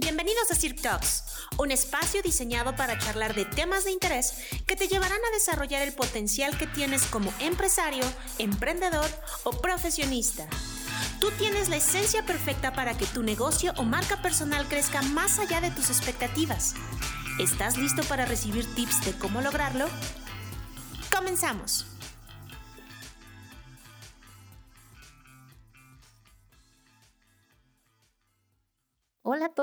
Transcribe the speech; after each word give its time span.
Bienvenidos 0.00 0.48
a 0.52 0.54
Cirque 0.54 0.80
Talks, 0.80 1.24
un 1.56 1.72
espacio 1.72 2.22
diseñado 2.22 2.76
para 2.76 2.96
charlar 2.98 3.34
de 3.34 3.44
temas 3.44 3.82
de 3.82 3.90
interés 3.90 4.32
que 4.64 4.76
te 4.76 4.86
llevarán 4.86 5.18
a 5.18 5.34
desarrollar 5.34 5.82
el 5.82 5.92
potencial 5.92 6.56
que 6.56 6.68
tienes 6.68 7.02
como 7.02 7.34
empresario, 7.40 8.04
emprendedor 8.38 9.10
o 9.42 9.50
profesionista. 9.50 10.46
Tú 11.20 11.32
tienes 11.32 11.68
la 11.68 11.78
esencia 11.78 12.24
perfecta 12.24 12.72
para 12.72 12.96
que 12.96 13.06
tu 13.06 13.24
negocio 13.24 13.72
o 13.76 13.82
marca 13.82 14.22
personal 14.22 14.68
crezca 14.68 15.02
más 15.02 15.40
allá 15.40 15.60
de 15.60 15.72
tus 15.72 15.90
expectativas. 15.90 16.74
¿Estás 17.40 17.76
listo 17.76 18.04
para 18.04 18.24
recibir 18.24 18.72
tips 18.76 19.04
de 19.04 19.18
cómo 19.18 19.40
lograrlo? 19.40 19.88
Comenzamos. 21.12 21.86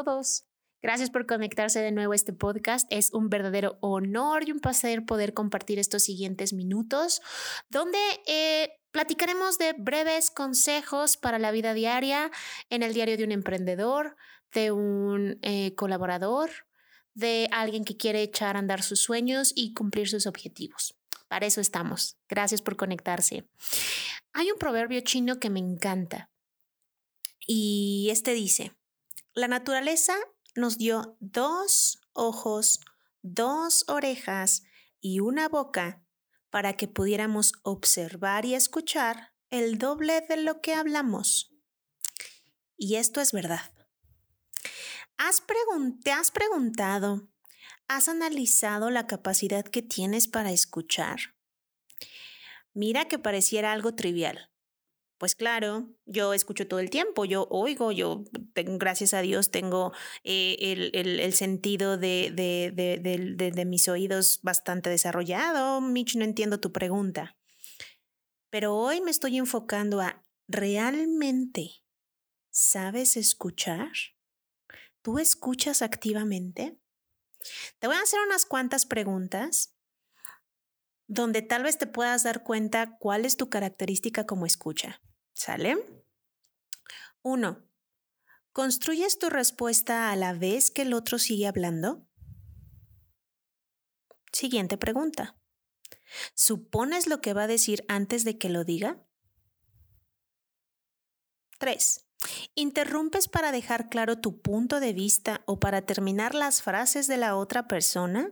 Todos. 0.04 0.44
Gracias 0.82 1.10
por 1.10 1.26
conectarse 1.26 1.80
de 1.80 1.94
nuevo 1.94 2.12
a 2.12 2.16
este 2.16 2.34
podcast. 2.34 2.86
Es 2.90 3.14
un 3.14 3.30
verdadero 3.30 3.78
honor 3.80 4.46
y 4.46 4.52
un 4.52 4.60
placer 4.60 5.06
poder 5.06 5.34
compartir 5.34 5.80
estos 5.80 6.04
siguientes 6.04 6.52
minutos 6.52 7.22
donde 7.70 7.98
eh, 8.28 8.74
platicaremos 8.92 9.58
de 9.58 9.72
breves 9.72 10.32
consejos 10.32 11.16
para 11.16 11.40
la 11.40 11.52
vida 11.52 11.74
diaria 11.74 12.30
en 12.70 12.84
el 12.84 12.94
diario 12.94 13.16
de 13.16 13.24
un 13.24 13.32
emprendedor, 13.32 14.18
de 14.54 14.74
un 14.74 15.40
eh, 15.42 15.74
colaborador, 15.76 16.50
de 17.14 17.48
alguien 17.52 17.86
que 17.86 17.96
quiere 17.96 18.22
echar 18.22 18.58
a 18.58 18.60
andar 18.60 18.84
sus 18.84 19.00
sueños 19.00 19.54
y 19.56 19.74
cumplir 19.74 20.10
sus 20.10 20.28
objetivos. 20.28 20.98
Para 21.30 21.46
eso 21.46 21.62
estamos. 21.62 22.18
Gracias 22.28 22.62
por 22.62 22.76
conectarse. 22.76 23.48
Hay 24.34 24.52
un 24.52 24.60
proverbio 24.60 25.00
chino 25.00 25.40
que 25.40 25.50
me 25.50 25.62
encanta 25.62 26.30
y 27.48 28.10
este 28.12 28.34
dice, 28.34 28.76
la 29.36 29.50
naturaleza 29.50 30.16
nos 30.56 30.78
dio 30.78 31.18
dos 31.20 32.00
ojos, 32.14 32.80
dos 33.22 33.84
orejas 33.90 34.64
y 35.02 35.20
una 35.20 35.50
boca 35.50 36.02
para 36.50 36.78
que 36.78 36.88
pudiéramos 36.88 37.52
observar 37.64 38.46
y 38.46 38.56
escuchar 38.56 39.34
el 39.50 39.78
doble 39.78 40.22
de 40.22 40.38
lo 40.38 40.62
que 40.62 40.74
hablamos. 40.74 41.54
Y 42.78 42.96
esto 42.96 43.20
es 43.20 43.34
verdad. 43.34 43.74
¿Has 45.18 45.44
¿Te 46.04 46.12
has 46.12 46.32
preguntado, 46.32 47.28
has 47.90 48.08
analizado 48.08 48.90
la 48.90 49.06
capacidad 49.06 49.66
que 49.66 49.82
tienes 49.82 50.30
para 50.30 50.52
escuchar? 50.52 51.36
Mira 52.74 53.06
que 53.06 53.20
pareciera 53.20 53.74
algo 53.74 53.96
trivial, 53.96 54.50
pues 55.18 55.36
claro, 55.36 55.90
yo 56.06 56.34
escucho 56.34 56.68
todo 56.68 56.80
el 56.80 56.90
tiempo, 56.90 57.26
yo 57.26 57.48
oigo, 57.50 57.92
yo 57.92 58.26
gracias 58.54 59.14
a 59.14 59.22
Dios 59.22 59.50
tengo 59.50 59.94
eh, 60.24 60.58
el, 60.94 61.34
sentido 61.34 61.98
de, 61.98 62.32
de, 62.36 63.66
mis 63.66 63.88
oídos 63.88 64.40
bastante 64.44 64.90
desarrollado. 64.90 65.80
Mitch, 65.82 66.16
no 66.16 66.26
entiendo 66.26 66.60
tu 66.60 66.72
pregunta. 66.72 67.38
Pero 68.50 68.76
hoy 68.76 69.02
me 69.02 69.12
estoy 69.12 69.38
enfocando 69.38 70.02
a, 70.02 70.24
¿realmente 70.48 71.72
sabes 72.50 73.18
escuchar? 73.18 73.92
¿Tú 75.02 75.20
escuchas 75.20 75.82
activamente? 75.82 76.78
Te 77.80 77.88
voy 77.88 77.96
a 77.96 78.02
hacer 78.02 78.20
unas 78.26 78.46
cuantas 78.46 78.86
preguntas 78.86 79.75
donde 81.08 81.42
tal 81.42 81.64
vez 81.64 81.78
te 81.78 81.88
puedas 81.88 82.24
dar 82.24 82.44
cuenta 82.44 82.98
cuál 82.98 83.26
es 83.26 83.38
tu 83.38 83.50
característica 83.50 84.26
como 84.26 84.46
escucha. 84.46 85.02
¿Sale? 85.34 85.78
Uno, 87.22 87.64
¿construyes 88.52 89.20
tu 89.20 89.30
respuesta 89.30 90.12
a 90.12 90.16
la 90.16 90.34
vez 90.34 90.72
que 90.72 90.84
el 90.84 90.94
otro 90.94 91.20
sigue 91.20 91.48
hablando? 91.48 92.08
Siguiente 94.32 94.78
pregunta. 94.78 95.36
¿Supones 96.34 97.08
lo 97.08 97.22
que 97.22 97.34
va 97.34 97.44
a 97.44 97.48
decir 97.48 97.86
antes 97.88 98.24
de 98.24 98.38
que 98.38 98.50
lo 98.50 98.64
diga? 98.64 99.06
3. 101.58 102.06
¿Interrumpes 102.56 103.28
para 103.28 103.52
dejar 103.52 103.90
claro 103.90 104.20
tu 104.20 104.42
punto 104.42 104.80
de 104.80 104.94
vista 104.94 105.42
o 105.46 105.60
para 105.60 105.84
terminar 105.84 106.36
las 106.36 106.62
frases 106.62 107.08
de 107.08 107.18
la 107.18 107.36
otra 107.36 107.68
persona? 107.68 108.32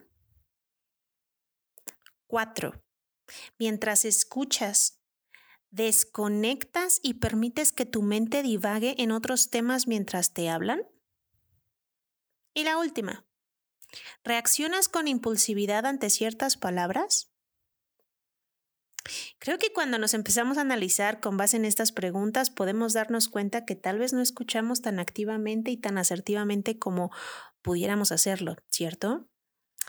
4. 2.34 2.84
Mientras 3.60 4.06
escuchas, 4.06 5.00
¿desconectas 5.70 7.00
y 7.04 7.14
permites 7.20 7.72
que 7.72 7.86
tu 7.86 8.02
mente 8.02 8.42
divague 8.42 8.96
en 8.98 9.12
otros 9.12 9.52
temas 9.52 9.86
mientras 9.86 10.34
te 10.34 10.50
hablan? 10.50 10.82
Y 12.56 12.64
la 12.64 12.80
última, 12.80 13.24
¿reaccionas 14.24 14.90
con 14.90 15.08
impulsividad 15.08 15.86
ante 15.86 16.10
ciertas 16.10 16.58
palabras? 16.58 17.32
Creo 19.38 19.60
que 19.60 19.72
cuando 19.72 20.00
nos 20.00 20.16
empezamos 20.16 20.58
a 20.58 20.62
analizar 20.62 21.20
con 21.20 21.38
base 21.38 21.58
en 21.58 21.66
estas 21.66 21.92
preguntas 21.92 22.50
podemos 22.50 22.94
darnos 22.94 23.30
cuenta 23.30 23.64
que 23.64 23.76
tal 23.76 24.00
vez 24.00 24.12
no 24.12 24.22
escuchamos 24.22 24.82
tan 24.82 24.98
activamente 24.98 25.70
y 25.70 25.78
tan 25.78 26.00
asertivamente 26.00 26.80
como 26.80 27.12
pudiéramos 27.62 28.12
hacerlo, 28.12 28.56
¿cierto? 28.72 29.30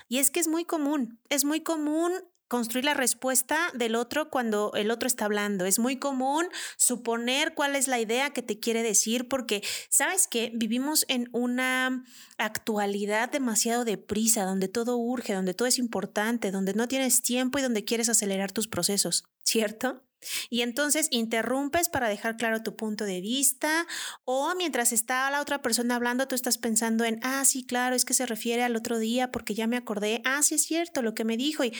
Y 0.08 0.18
es 0.18 0.30
que 0.30 0.40
es 0.40 0.48
muy 0.48 0.66
común, 0.66 1.22
es 1.30 1.46
muy 1.46 1.62
común 1.62 2.12
construir 2.48 2.84
la 2.84 2.94
respuesta 2.94 3.70
del 3.74 3.94
otro 3.94 4.30
cuando 4.30 4.72
el 4.74 4.90
otro 4.90 5.06
está 5.06 5.24
hablando. 5.24 5.64
Es 5.64 5.78
muy 5.78 5.98
común 5.98 6.46
suponer 6.76 7.54
cuál 7.54 7.76
es 7.76 7.88
la 7.88 8.00
idea 8.00 8.30
que 8.30 8.42
te 8.42 8.58
quiere 8.58 8.82
decir 8.82 9.28
porque, 9.28 9.62
¿sabes 9.88 10.26
que 10.26 10.52
Vivimos 10.54 11.04
en 11.08 11.28
una 11.32 12.04
actualidad 12.38 13.30
demasiado 13.30 13.84
deprisa, 13.84 14.44
donde 14.44 14.68
todo 14.68 14.96
urge, 14.96 15.34
donde 15.34 15.54
todo 15.54 15.68
es 15.68 15.78
importante, 15.78 16.50
donde 16.50 16.74
no 16.74 16.88
tienes 16.88 17.22
tiempo 17.22 17.58
y 17.58 17.62
donde 17.62 17.84
quieres 17.84 18.08
acelerar 18.08 18.52
tus 18.52 18.68
procesos, 18.68 19.24
¿cierto? 19.42 20.02
Y 20.50 20.62
entonces 20.62 21.08
interrumpes 21.10 21.88
para 21.88 22.08
dejar 22.08 22.36
claro 22.36 22.62
tu 22.62 22.76
punto 22.76 23.04
de 23.04 23.20
vista 23.20 23.86
o 24.24 24.54
mientras 24.56 24.92
está 24.92 25.30
la 25.30 25.40
otra 25.40 25.62
persona 25.62 25.96
hablando, 25.96 26.28
tú 26.28 26.34
estás 26.34 26.58
pensando 26.58 27.04
en, 27.04 27.20
ah, 27.22 27.44
sí, 27.44 27.64
claro, 27.64 27.94
es 27.94 28.04
que 28.04 28.14
se 28.14 28.26
refiere 28.26 28.62
al 28.62 28.76
otro 28.76 28.98
día 28.98 29.30
porque 29.30 29.54
ya 29.54 29.66
me 29.66 29.76
acordé, 29.76 30.22
ah, 30.24 30.42
sí 30.42 30.54
es 30.54 30.64
cierto 30.64 31.02
lo 31.02 31.14
que 31.14 31.24
me 31.24 31.36
dijo 31.36 31.64
y 31.64 31.72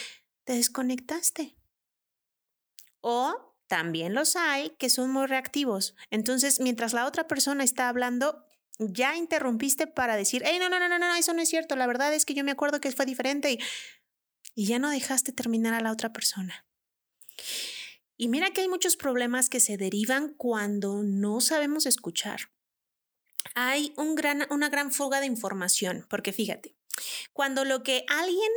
te 0.44 0.55
desconectaste. 0.55 1.56
O 3.00 3.55
también 3.66 4.15
los 4.15 4.37
hay 4.37 4.71
que 4.78 4.91
son 4.91 5.10
muy 5.10 5.27
reactivos. 5.27 5.94
Entonces, 6.10 6.60
mientras 6.60 6.93
la 6.93 7.06
otra 7.06 7.27
persona 7.27 7.65
está 7.65 7.88
hablando, 7.88 8.47
ya 8.78 9.16
interrumpiste 9.16 9.87
para 9.87 10.16
decir, 10.16 10.43
hey, 10.44 10.59
no, 10.59 10.69
no, 10.69 10.78
no, 10.78 10.88
no, 10.88 10.99
no, 10.99 11.15
eso 11.15 11.33
no 11.33 11.43
es 11.43 11.49
cierto. 11.49 11.77
La 11.77 11.87
verdad 11.87 12.12
es 12.15 12.25
que 12.25 12.34
yo 12.34 12.44
me 12.44 12.53
acuerdo 12.53 12.81
que 12.81 12.93
fue 12.93 13.06
diferente 13.06 13.53
y, 13.53 13.59
y 14.54 14.66
ya 14.66 14.78
no 14.78 14.91
dejaste 14.91 15.33
terminar 15.33 15.75
a 15.75 15.81
la 15.81 15.93
otra 15.93 16.12
persona. 16.12 16.65
Y 18.16 18.28
mira 18.28 18.50
que 18.50 18.60
hay 18.60 18.69
muchos 18.69 18.97
problemas 18.97 19.49
que 19.49 19.60
se 19.60 19.77
derivan 19.77 20.34
cuando 20.34 21.03
no 21.03 21.41
sabemos 21.41 21.87
escuchar. 21.87 22.50
Hay 23.54 23.93
un 23.97 24.15
gran, 24.15 24.47
una 24.50 24.69
gran 24.69 24.93
fuga 24.93 25.21
de 25.21 25.27
información, 25.27 26.06
porque 26.09 26.33
fíjate, 26.33 26.77
cuando 27.33 27.65
lo 27.65 27.83
que 27.83 28.04
alguien 28.09 28.50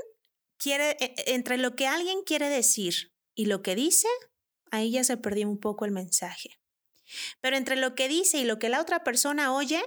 e, 0.65 0.97
e, 0.99 1.33
entre 1.33 1.57
lo 1.57 1.75
que 1.75 1.87
alguien 1.87 2.23
quiere 2.23 2.49
decir 2.49 3.13
y 3.35 3.45
lo 3.45 3.61
que 3.61 3.75
dice, 3.75 4.07
ahí 4.71 4.91
ya 4.91 5.03
se 5.03 5.17
perdió 5.17 5.47
un 5.47 5.59
poco 5.59 5.85
el 5.85 5.91
mensaje. 5.91 6.59
Pero 7.41 7.55
entre 7.55 7.75
lo 7.75 7.95
que 7.95 8.07
dice 8.07 8.37
y 8.39 8.45
lo 8.45 8.59
que 8.59 8.69
la 8.69 8.81
otra 8.81 9.03
persona 9.03 9.53
oye, 9.53 9.81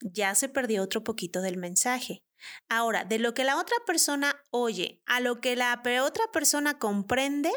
ya 0.00 0.34
se 0.34 0.48
perdió 0.48 0.82
otro 0.82 1.04
poquito 1.04 1.40
del 1.42 1.56
mensaje. 1.56 2.24
Ahora, 2.68 3.04
de 3.04 3.18
lo 3.18 3.34
que 3.34 3.44
la 3.44 3.58
otra 3.58 3.76
persona 3.86 4.42
oye 4.50 5.02
a 5.06 5.20
lo 5.20 5.40
que 5.40 5.56
la 5.56 5.82
otra 6.02 6.24
persona 6.32 6.78
comprende, 6.78 7.52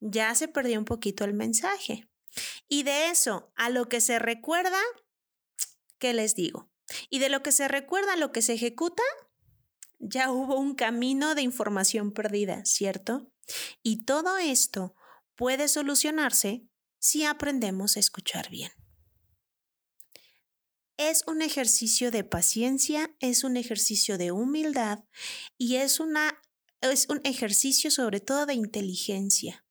ya 0.00 0.34
se 0.34 0.48
perdió 0.48 0.78
un 0.78 0.84
poquito 0.84 1.24
el 1.24 1.34
mensaje. 1.34 2.08
Y 2.68 2.82
de 2.82 3.08
eso 3.08 3.52
a 3.56 3.70
lo 3.70 3.88
que 3.88 4.00
se 4.00 4.18
recuerda, 4.18 4.80
¿qué 5.98 6.12
les 6.12 6.34
digo? 6.34 6.70
Y 7.10 7.18
de 7.18 7.28
lo 7.28 7.42
que 7.42 7.52
se 7.52 7.68
recuerda 7.68 8.14
a 8.14 8.16
lo 8.16 8.32
que 8.32 8.42
se 8.42 8.54
ejecuta, 8.54 9.02
ya 9.98 10.30
hubo 10.30 10.56
un 10.56 10.74
camino 10.74 11.34
de 11.34 11.42
información 11.42 12.12
perdida, 12.12 12.64
¿cierto? 12.64 13.32
Y 13.82 14.04
todo 14.04 14.38
esto 14.38 14.94
puede 15.34 15.68
solucionarse 15.68 16.66
si 16.98 17.24
aprendemos 17.24 17.96
a 17.96 18.00
escuchar 18.00 18.50
bien. 18.50 18.72
Es 20.96 21.24
un 21.26 21.42
ejercicio 21.42 22.10
de 22.10 22.24
paciencia, 22.24 23.14
es 23.20 23.44
un 23.44 23.56
ejercicio 23.56 24.16
de 24.16 24.32
humildad 24.32 25.04
y 25.58 25.76
es, 25.76 26.00
una, 26.00 26.42
es 26.80 27.06
un 27.08 27.20
ejercicio 27.24 27.90
sobre 27.90 28.20
todo 28.20 28.46
de 28.46 28.54
inteligencia. 28.54 29.66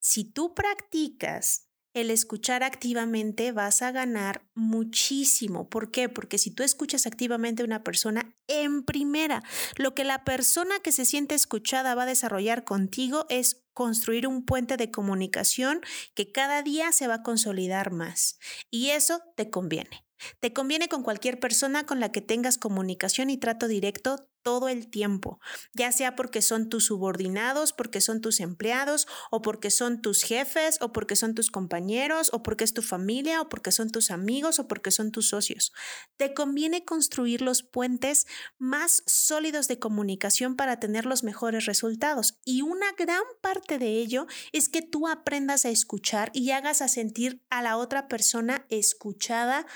Si 0.00 0.24
tú 0.24 0.52
practicas 0.54 1.68
el 1.94 2.10
escuchar 2.10 2.64
activamente 2.64 3.52
vas 3.52 3.80
a 3.80 3.92
ganar 3.92 4.44
muchísimo. 4.54 5.68
¿Por 5.68 5.92
qué? 5.92 6.08
Porque 6.08 6.38
si 6.38 6.50
tú 6.50 6.64
escuchas 6.64 7.06
activamente 7.06 7.62
a 7.62 7.66
una 7.66 7.84
persona, 7.84 8.34
en 8.48 8.82
primera, 8.82 9.42
lo 9.76 9.94
que 9.94 10.04
la 10.04 10.24
persona 10.24 10.80
que 10.80 10.92
se 10.92 11.04
siente 11.04 11.36
escuchada 11.36 11.94
va 11.94 12.02
a 12.02 12.06
desarrollar 12.06 12.64
contigo 12.64 13.26
es 13.28 13.64
construir 13.72 14.26
un 14.26 14.44
puente 14.44 14.76
de 14.76 14.90
comunicación 14.90 15.80
que 16.14 16.32
cada 16.32 16.62
día 16.62 16.92
se 16.92 17.06
va 17.06 17.14
a 17.14 17.22
consolidar 17.22 17.92
más. 17.92 18.38
Y 18.70 18.90
eso 18.90 19.22
te 19.36 19.48
conviene. 19.48 20.04
Te 20.40 20.52
conviene 20.52 20.88
con 20.88 21.02
cualquier 21.02 21.38
persona 21.38 21.86
con 21.86 22.00
la 22.00 22.10
que 22.10 22.20
tengas 22.20 22.58
comunicación 22.58 23.30
y 23.30 23.36
trato 23.36 23.68
directo 23.68 24.28
todo 24.44 24.68
el 24.68 24.88
tiempo, 24.88 25.40
ya 25.72 25.90
sea 25.90 26.14
porque 26.14 26.42
son 26.42 26.68
tus 26.68 26.86
subordinados, 26.86 27.72
porque 27.72 28.00
son 28.00 28.20
tus 28.20 28.38
empleados, 28.38 29.08
o 29.32 29.42
porque 29.42 29.70
son 29.70 30.00
tus 30.00 30.22
jefes, 30.22 30.78
o 30.80 30.92
porque 30.92 31.16
son 31.16 31.34
tus 31.34 31.50
compañeros, 31.50 32.30
o 32.32 32.44
porque 32.44 32.62
es 32.62 32.74
tu 32.74 32.82
familia, 32.82 33.40
o 33.40 33.48
porque 33.48 33.72
son 33.72 33.90
tus 33.90 34.12
amigos, 34.12 34.60
o 34.60 34.68
porque 34.68 34.92
son 34.92 35.10
tus 35.10 35.30
socios. 35.30 35.72
Te 36.16 36.34
conviene 36.34 36.84
construir 36.84 37.40
los 37.40 37.62
puentes 37.62 38.26
más 38.58 39.02
sólidos 39.06 39.66
de 39.66 39.80
comunicación 39.80 40.54
para 40.54 40.78
tener 40.78 41.06
los 41.06 41.24
mejores 41.24 41.64
resultados. 41.64 42.38
Y 42.44 42.62
una 42.62 42.92
gran 42.92 43.24
parte 43.40 43.78
de 43.78 43.98
ello 43.98 44.26
es 44.52 44.68
que 44.68 44.82
tú 44.82 45.08
aprendas 45.08 45.64
a 45.64 45.70
escuchar 45.70 46.30
y 46.34 46.50
hagas 46.50 46.82
a 46.82 46.88
sentir 46.88 47.42
a 47.48 47.62
la 47.62 47.78
otra 47.78 48.08
persona 48.08 48.66
escuchada, 48.68 49.66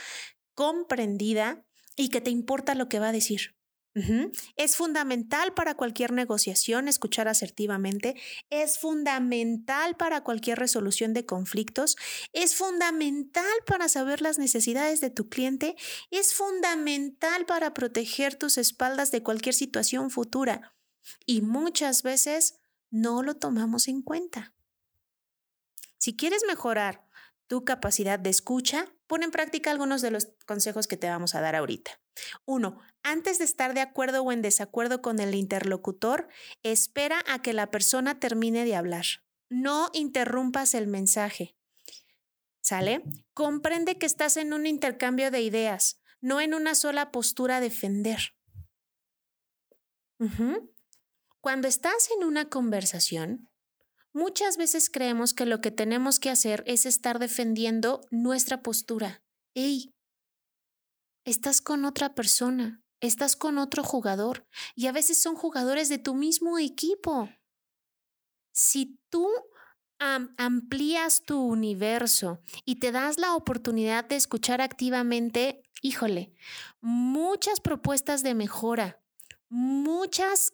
comprendida 0.55 1.65
y 1.97 2.11
que 2.11 2.21
te 2.21 2.31
importa 2.31 2.75
lo 2.75 2.89
que 2.89 3.01
va 3.01 3.09
a 3.09 3.13
decir. 3.13 3.58
Es 4.57 4.77
fundamental 4.77 5.55
para 5.55 5.75
cualquier 5.75 6.13
negociación 6.13 6.89
escuchar 6.89 7.29
asertivamente, 7.29 8.15
es 8.51 8.79
fundamental 8.79 9.97
para 9.97 10.23
cualquier 10.23 10.59
resolución 10.59 11.15
de 11.15 11.27
conflictos, 11.27 11.97
es 12.33 12.55
fundamental 12.55 13.45
para 13.67 13.89
saber 13.89 14.21
las 14.21 14.39
necesidades 14.39 15.01
de 15.01 15.11
tu 15.11 15.29
cliente, 15.29 15.77
es 16.11 16.35
fundamental 16.35 17.47
para 17.47 17.75
proteger 17.75 18.37
tus 18.37 18.59
espaldas 18.59 19.11
de 19.11 19.23
cualquier 19.23 19.55
situación 19.55 20.11
futura. 20.11 20.75
Y 21.25 21.41
muchas 21.41 22.03
veces 22.03 22.59
no 22.91 23.23
lo 23.23 23.37
tomamos 23.37 23.89
en 23.89 24.03
cuenta. 24.03 24.55
Si 25.99 26.17
quieres 26.17 26.43
mejorar 26.47 27.08
tu 27.49 27.65
capacidad 27.65 28.19
de 28.19 28.31
escucha, 28.31 28.87
pon 29.07 29.23
en 29.23 29.31
práctica 29.31 29.71
algunos 29.71 30.03
de 30.03 30.11
los 30.11 30.29
consejos 30.47 30.87
que 30.87 30.97
te 30.97 31.09
vamos 31.09 31.35
a 31.35 31.41
dar 31.41 31.57
ahorita. 31.57 32.01
Uno, 32.45 32.81
antes 33.03 33.39
de 33.39 33.45
estar 33.45 33.75
de 33.75 33.81
acuerdo 33.81 34.23
o 34.23 34.33
en 34.33 34.43
desacuerdo 34.43 35.03
con 35.03 35.19
el 35.19 35.35
interlocutor, 35.35 36.29
espera 36.63 37.23
a 37.27 37.43
que 37.43 37.53
la 37.53 37.71
persona 37.71 38.21
termine 38.21 38.65
de 38.65 38.77
hablar. 38.77 39.05
No 39.49 39.89
interrumpas 39.95 40.75
el 40.75 40.87
mensaje. 40.87 41.57
¿Sale? 42.61 43.03
Comprende 43.33 43.99
que 43.99 44.07
estás 44.07 44.37
en 44.37 44.53
un 44.53 44.67
intercambio 44.67 45.31
de 45.31 45.41
ideas, 45.41 46.01
no 46.21 46.41
en 46.41 46.53
una 46.53 46.75
sola 46.75 47.11
postura 47.11 47.57
a 47.57 47.61
defender. 47.61 48.35
Cuando 51.41 51.69
estás 51.69 52.11
en 52.17 52.25
una 52.25 52.51
conversación, 52.51 53.49
Muchas 54.13 54.57
veces 54.57 54.91
creemos 54.91 55.35
que 55.35 55.47
lo 55.47 55.61
que 55.61 55.71
tenemos 55.71 56.19
que 56.19 56.31
hacer 56.31 56.65
es 56.67 56.87
estar 56.87 57.19
defendiendo 57.19 58.01
nuestra 58.11 58.63
postura. 58.63 59.23
¡Ey! 59.55 59.95
Estás 61.25 61.61
con 61.61 61.85
otra 61.85 62.15
persona, 62.15 62.83
estás 63.01 63.37
con 63.37 63.59
otro 63.59 63.83
jugador 63.83 64.47
y 64.75 64.87
a 64.87 64.93
veces 64.93 65.21
son 65.21 65.37
jugadores 65.37 65.89
de 65.89 65.99
tu 65.99 66.15
mismo 66.15 66.59
equipo. 66.59 67.29
Si 68.53 68.99
tú 69.11 69.29
amplías 69.99 71.23
tu 71.23 71.41
universo 71.41 72.41
y 72.65 72.77
te 72.77 72.93
das 72.93 73.19
la 73.19 73.35
oportunidad 73.35 74.05
de 74.05 74.17
escuchar 74.17 74.61
activamente, 74.61 75.63
híjole, 75.83 76.33
muchas 76.81 77.61
propuestas 77.61 78.23
de 78.23 78.35
mejora, 78.35 79.01
muchas 79.49 80.53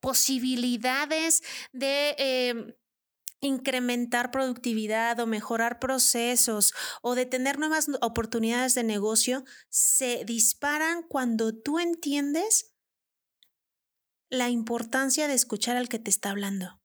posibilidades 0.00 1.42
de... 1.72 2.14
Em, 2.18 2.74
incrementar 3.40 4.30
productividad 4.30 5.20
o 5.20 5.26
mejorar 5.26 5.78
procesos 5.78 6.72
o 7.02 7.14
de 7.14 7.26
tener 7.26 7.58
nuevas 7.58 7.88
oportunidades 8.00 8.74
de 8.74 8.84
negocio 8.84 9.44
se 9.68 10.24
disparan 10.24 11.02
cuando 11.02 11.54
tú 11.54 11.78
entiendes 11.78 12.74
la 14.30 14.48
importancia 14.48 15.28
de 15.28 15.34
escuchar 15.34 15.76
al 15.76 15.88
que 15.88 15.98
te 15.98 16.10
está 16.10 16.30
hablando. 16.30 16.80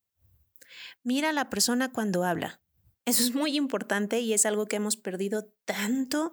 Mira 1.02 1.30
a 1.30 1.32
la 1.32 1.48
persona 1.48 1.92
cuando 1.92 2.24
habla. 2.24 2.60
Eso 3.06 3.22
es 3.22 3.34
muy 3.34 3.56
importante 3.56 4.20
y 4.20 4.34
es 4.34 4.44
algo 4.46 4.66
que 4.66 4.76
hemos 4.76 4.96
perdido 4.96 5.52
tanto 5.64 6.32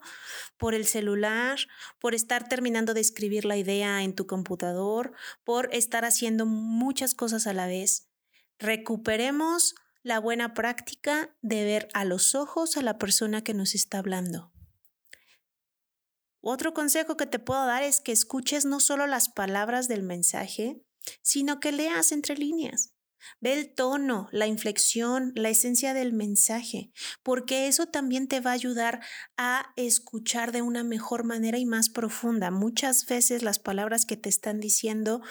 por 0.58 0.74
el 0.76 0.86
celular, 0.86 1.60
por 2.00 2.14
estar 2.14 2.50
terminando 2.50 2.94
de 2.94 3.02
escribir 3.02 3.46
la 3.46 3.58
idea 3.58 4.04
en 4.04 4.14
tu 4.14 4.28
computador, 4.28 5.14
por 5.44 5.74
estar 5.74 6.06
haciendo 6.06 6.46
muchas 6.46 7.16
cosas 7.16 7.48
a 7.48 7.54
la 7.54 7.68
vez. 7.68 8.10
Recuperemos 8.60 9.76
la 10.04 10.20
buena 10.20 10.54
práctica 10.54 11.36
de 11.42 11.64
ver 11.64 11.88
a 11.94 12.06
los 12.06 12.36
ojos 12.36 12.78
a 12.78 12.82
la 12.82 12.98
persona 12.98 13.44
que 13.44 13.54
nos 13.54 13.74
está 13.74 14.00
hablando. 14.00 14.52
Otro 16.42 16.74
consejo 16.74 17.18
que 17.18 17.26
te 17.26 17.40
puedo 17.40 17.66
dar 17.66 17.84
es 17.84 18.00
que 18.00 18.12
escuches 18.12 18.66
no 18.66 18.80
solo 18.80 19.08
las 19.08 19.30
palabras 19.30 19.88
del 19.88 20.04
mensaje, 20.04 20.82
sino 21.22 21.60
que 21.60 21.72
leas 21.72 22.12
entre 22.12 22.38
líneas. 22.38 22.94
Ve 23.40 23.54
el 23.54 23.74
tono, 23.74 24.30
la 24.32 24.48
inflexión, 24.48 25.32
la 25.36 25.50
esencia 25.50 25.94
del 25.94 26.14
mensaje, 26.14 26.92
porque 27.24 27.68
eso 27.68 27.88
también 27.88 28.28
te 28.28 28.40
va 28.40 28.52
a 28.52 28.56
ayudar 28.56 29.02
a 29.38 29.74
escuchar 29.76 30.52
de 30.52 30.62
una 30.62 30.84
mejor 30.84 31.24
manera 31.24 31.58
y 31.58 31.66
más 31.66 31.90
profunda. 31.90 32.52
Muchas 32.52 33.06
veces 33.06 33.44
las 33.44 33.60
palabras 33.60 34.06
que 34.06 34.18
te 34.18 34.30
están 34.30 34.60
diciendo 34.60 35.22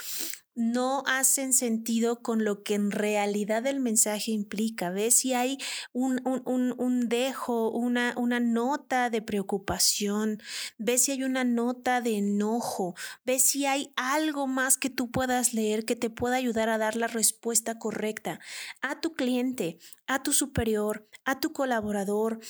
no 0.57 1.03
hacen 1.07 1.53
sentido 1.53 2.23
con 2.23 2.43
lo 2.43 2.63
que 2.63 2.75
en 2.75 2.91
realidad 2.91 3.67
el 3.67 3.79
mensaje 3.79 4.33
implica. 4.33 4.91
Ve 4.91 5.11
si 5.11 5.35
hay 5.35 5.59
un, 5.93 6.21
un, 6.25 7.09
dejo, 7.09 7.71
una, 7.71 8.15
una, 8.17 8.41
nota 8.41 9.11
de 9.11 9.21
preocupación, 9.21 10.43
ve 10.79 10.97
si 10.97 11.13
hay 11.13 11.25
una 11.25 11.45
nota 11.45 12.01
de 12.01 12.17
enojo, 12.17 12.95
ve 13.25 13.39
si 13.39 13.67
hay 13.67 13.93
algo 13.97 14.47
más 14.47 14.79
que 14.79 14.89
tú 14.89 15.11
puedas 15.11 15.53
leer 15.53 15.85
que 15.85 15.95
te 15.95 16.09
pueda 16.09 16.37
ayudar 16.37 16.71
a 16.71 16.79
dar 16.79 16.97
la 16.97 17.07
respuesta 17.07 17.79
correcta 17.79 18.41
a 18.81 19.01
tu 19.01 19.13
cliente, 19.13 19.79
a 20.07 20.23
tu 20.23 20.33
superior, 20.33 21.07
a 21.27 21.39
tu 21.39 21.53
colaborador, 21.53 22.41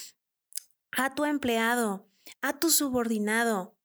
a 0.91 1.13
tu 1.13 1.25
empleado, 1.25 2.07
a 2.41 2.57
tu 2.57 2.69
subordinado 2.69 3.76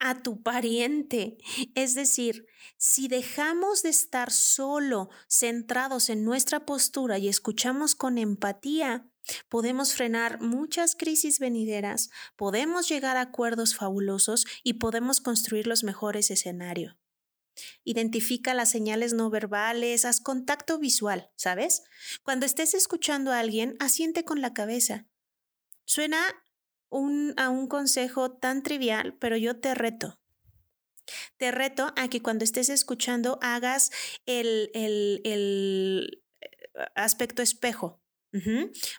a 0.00 0.22
tu 0.22 0.42
pariente. 0.42 1.38
Es 1.74 1.94
decir, 1.94 2.46
si 2.76 3.08
dejamos 3.08 3.82
de 3.82 3.90
estar 3.90 4.30
solo 4.30 5.10
centrados 5.28 6.10
en 6.10 6.24
nuestra 6.24 6.64
postura 6.66 7.18
y 7.18 7.28
escuchamos 7.28 7.94
con 7.94 8.18
empatía, 8.18 9.10
podemos 9.48 9.94
frenar 9.94 10.40
muchas 10.40 10.94
crisis 10.94 11.38
venideras, 11.38 12.10
podemos 12.36 12.88
llegar 12.88 13.16
a 13.16 13.22
acuerdos 13.22 13.74
fabulosos 13.74 14.46
y 14.62 14.74
podemos 14.74 15.20
construir 15.20 15.66
los 15.66 15.84
mejores 15.84 16.30
escenarios. 16.30 16.96
Identifica 17.84 18.54
las 18.54 18.70
señales 18.70 19.14
no 19.14 19.30
verbales, 19.30 20.04
haz 20.04 20.20
contacto 20.20 20.78
visual, 20.78 21.30
¿sabes? 21.36 21.82
Cuando 22.22 22.46
estés 22.46 22.74
escuchando 22.74 23.32
a 23.32 23.40
alguien, 23.40 23.76
asiente 23.80 24.24
con 24.24 24.40
la 24.40 24.54
cabeza. 24.54 25.06
Suena 25.84 26.20
un, 26.90 27.34
a 27.36 27.48
un 27.48 27.66
consejo 27.66 28.30
tan 28.32 28.62
trivial, 28.62 29.16
pero 29.18 29.36
yo 29.36 29.58
te 29.60 29.74
reto. 29.74 30.18
Te 31.36 31.50
reto 31.50 31.92
a 31.96 32.08
que 32.08 32.22
cuando 32.22 32.44
estés 32.44 32.68
escuchando 32.68 33.38
hagas 33.42 33.90
el, 34.26 34.70
el, 34.74 35.20
el 35.24 36.22
eh, 36.40 36.48
aspecto 36.94 37.42
espejo. 37.42 38.02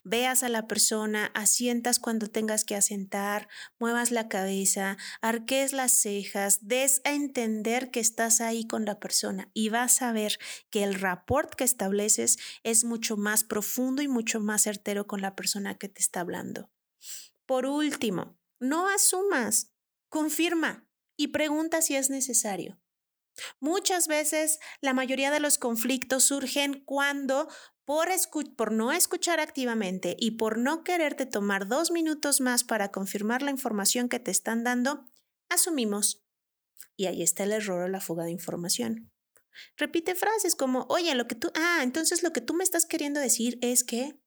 Veas 0.04 0.42
a 0.42 0.50
la 0.50 0.68
persona, 0.68 1.28
asientas 1.36 2.00
cuando 2.00 2.28
tengas 2.28 2.66
que 2.66 2.76
asentar, 2.76 3.48
muevas 3.78 4.12
la 4.12 4.28
cabeza, 4.28 4.98
arques 5.22 5.72
las 5.72 5.92
cejas, 5.92 6.68
des 6.68 7.02
a 7.06 7.14
entender 7.14 7.92
que 7.92 8.00
estás 8.00 8.42
ahí 8.42 8.66
con 8.66 8.86
la 8.86 9.00
persona 9.00 9.50
y 9.54 9.70
vas 9.70 10.02
a 10.02 10.12
ver 10.12 10.40
que 10.72 10.84
el 10.84 10.96
rapport 10.96 11.54
que 11.54 11.64
estableces 11.64 12.38
es 12.64 12.84
mucho 12.84 13.18
más 13.18 13.44
profundo 13.44 14.02
y 14.02 14.08
mucho 14.08 14.40
más 14.40 14.64
certero 14.64 15.06
con 15.06 15.22
la 15.22 15.36
persona 15.36 15.76
que 15.76 15.90
te 15.90 16.02
está 16.02 16.22
hablando. 16.22 16.70
Por 17.50 17.66
último, 17.66 18.38
no 18.60 18.88
asumas, 18.88 19.74
confirma 20.08 20.88
y 21.18 21.30
pregunta 21.30 21.82
si 21.82 21.96
es 21.96 22.12
necesario. 22.12 22.80
Muchas 23.60 24.08
veces 24.08 24.60
la 24.82 24.94
mayoría 24.94 25.32
de 25.32 25.40
los 25.40 25.58
conflictos 25.58 26.26
surgen 26.26 26.84
cuando 26.86 27.48
por, 27.86 28.72
no 28.72 28.92
escuchar 28.92 29.40
activamente 29.40 30.16
y 30.20 30.38
por 30.38 30.60
no 30.60 30.84
quererte 30.84 31.26
tomar 31.26 31.68
dos 31.68 31.90
minutos 31.90 32.40
más 32.40 32.64
para 32.64 32.92
confirmar 32.92 33.42
la 33.42 33.50
información 33.50 34.10
que 34.10 34.20
te 34.20 34.30
están 34.30 34.64
dando, 34.64 35.10
asumimos. 35.50 36.24
Y 36.96 37.08
ahí 37.08 37.24
está 37.24 37.46
el 37.46 37.54
error 37.54 37.82
o 37.82 37.88
la 37.88 38.00
fuga 38.00 38.26
de 38.26 38.32
información. 38.32 39.12
Repite 39.76 40.14
frases 40.14 40.54
como, 40.54 40.86
oye, 40.88 41.16
lo 41.16 41.28
que 41.28 41.34
tú, 41.34 41.52
ah, 41.56 41.80
entonces 41.82 42.22
lo 42.22 42.32
que 42.32 42.42
tú 42.42 42.54
me 42.54 42.64
estás 42.64 42.86
queriendo 42.86 43.20
decir 43.20 43.58
es 43.64 43.84
que, 43.84 44.19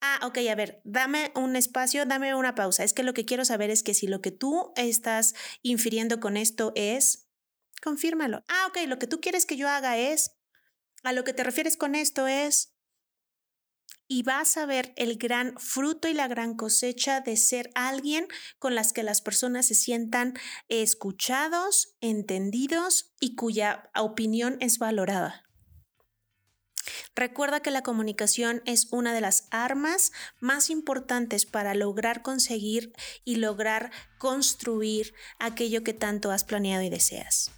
Ah, 0.00 0.20
ok, 0.22 0.38
a 0.50 0.54
ver, 0.54 0.80
dame 0.84 1.32
un 1.34 1.56
espacio, 1.56 2.06
dame 2.06 2.34
una 2.34 2.54
pausa. 2.54 2.84
Es 2.84 2.92
que 2.92 3.02
lo 3.02 3.14
que 3.14 3.24
quiero 3.24 3.44
saber 3.44 3.70
es 3.70 3.82
que 3.82 3.94
si 3.94 4.06
lo 4.06 4.20
que 4.20 4.30
tú 4.30 4.72
estás 4.76 5.34
infiriendo 5.62 6.20
con 6.20 6.36
esto 6.36 6.72
es, 6.74 7.28
confírmalo. 7.82 8.44
Ah, 8.48 8.66
ok, 8.68 8.78
lo 8.86 8.98
que 8.98 9.06
tú 9.06 9.20
quieres 9.20 9.46
que 9.46 9.56
yo 9.56 9.68
haga 9.68 9.96
es, 9.98 10.36
a 11.02 11.12
lo 11.12 11.24
que 11.24 11.34
te 11.34 11.44
refieres 11.44 11.76
con 11.76 11.94
esto 11.94 12.26
es, 12.26 12.72
y 14.08 14.24
vas 14.24 14.58
a 14.58 14.66
ver 14.66 14.92
el 14.96 15.16
gran 15.16 15.54
fruto 15.58 16.06
y 16.06 16.12
la 16.12 16.28
gran 16.28 16.54
cosecha 16.54 17.20
de 17.20 17.36
ser 17.38 17.70
alguien 17.74 18.28
con 18.58 18.74
las 18.74 18.92
que 18.92 19.02
las 19.02 19.22
personas 19.22 19.66
se 19.66 19.74
sientan 19.74 20.34
escuchados, 20.68 21.96
entendidos 22.02 23.14
y 23.20 23.36
cuya 23.36 23.90
opinión 23.94 24.58
es 24.60 24.78
valorada. 24.78 25.44
Recuerda 27.14 27.60
que 27.60 27.70
la 27.70 27.82
comunicación 27.82 28.62
es 28.66 28.88
una 28.90 29.14
de 29.14 29.20
las 29.20 29.48
armas 29.50 30.12
más 30.40 30.70
importantes 30.70 31.46
para 31.46 31.74
lograr 31.74 32.22
conseguir 32.22 32.92
y 33.24 33.36
lograr 33.36 33.90
construir 34.18 35.14
aquello 35.38 35.84
que 35.84 35.94
tanto 35.94 36.30
has 36.30 36.44
planeado 36.44 36.82
y 36.82 36.90
deseas. 36.90 37.50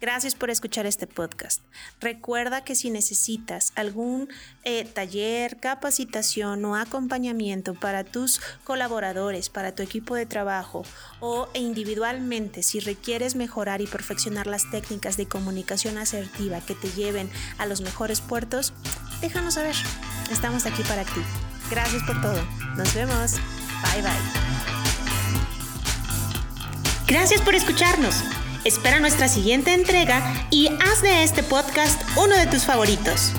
Gracias 0.00 0.34
por 0.34 0.48
escuchar 0.48 0.86
este 0.86 1.06
podcast. 1.06 1.60
Recuerda 2.00 2.64
que 2.64 2.74
si 2.74 2.88
necesitas 2.90 3.72
algún 3.76 4.28
eh, 4.64 4.86
taller, 4.86 5.58
capacitación 5.58 6.64
o 6.64 6.74
acompañamiento 6.74 7.74
para 7.74 8.02
tus 8.04 8.40
colaboradores, 8.64 9.50
para 9.50 9.74
tu 9.74 9.82
equipo 9.82 10.14
de 10.14 10.24
trabajo 10.24 10.84
o 11.20 11.48
individualmente, 11.52 12.62
si 12.62 12.80
requieres 12.80 13.36
mejorar 13.36 13.82
y 13.82 13.86
perfeccionar 13.86 14.46
las 14.46 14.70
técnicas 14.70 15.18
de 15.18 15.26
comunicación 15.26 15.98
asertiva 15.98 16.62
que 16.62 16.74
te 16.74 16.88
lleven 16.90 17.30
a 17.58 17.66
los 17.66 17.82
mejores 17.82 18.22
puertos, 18.22 18.72
déjanos 19.20 19.54
saber. 19.54 19.76
Estamos 20.30 20.64
aquí 20.64 20.82
para 20.84 21.04
ti. 21.04 21.20
Gracias 21.70 22.02
por 22.04 22.20
todo. 22.22 22.42
Nos 22.74 22.94
vemos. 22.94 23.32
Bye 23.92 24.02
bye. 24.02 24.10
Gracias 27.06 27.42
por 27.42 27.54
escucharnos. 27.54 28.22
Espera 28.64 29.00
nuestra 29.00 29.28
siguiente 29.28 29.72
entrega 29.72 30.22
y 30.50 30.68
haz 30.68 31.00
de 31.02 31.22
este 31.22 31.42
podcast 31.42 32.00
uno 32.16 32.36
de 32.36 32.46
tus 32.46 32.64
favoritos. 32.66 33.32